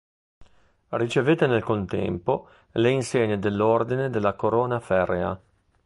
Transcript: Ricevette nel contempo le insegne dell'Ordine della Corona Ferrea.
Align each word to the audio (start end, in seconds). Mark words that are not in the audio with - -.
Ricevette 0.89 1.45
nel 1.45 1.61
contempo 1.63 2.47
le 2.71 2.89
insegne 2.89 3.37
dell'Ordine 3.37 4.09
della 4.09 4.33
Corona 4.33 4.79
Ferrea. 4.79 5.39